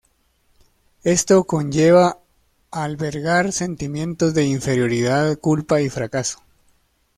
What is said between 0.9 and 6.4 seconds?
Esto conlleva albergar sentimientos de inferioridad, culpa y fracaso.